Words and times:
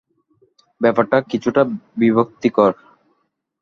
ব্যাপারটা 0.81 1.17
কিছুটা 1.31 1.61
বিব্রতকর। 1.97 2.71